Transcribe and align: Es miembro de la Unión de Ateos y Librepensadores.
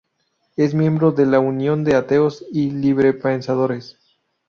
Es 0.57 0.73
miembro 0.73 1.11
de 1.11 1.27
la 1.27 1.39
Unión 1.39 1.83
de 1.83 1.93
Ateos 1.93 2.43
y 2.51 2.71
Librepensadores. 2.71 3.99